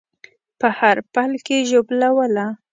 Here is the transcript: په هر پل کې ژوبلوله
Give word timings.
په 0.59 0.67
هر 0.79 0.97
پل 1.13 1.31
کې 1.45 1.57
ژوبلوله 1.69 2.45